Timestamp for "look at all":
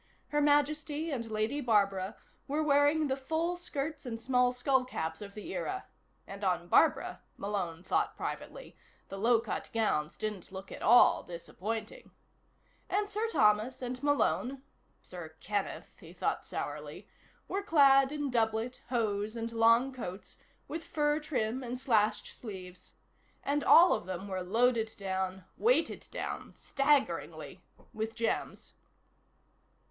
10.51-11.21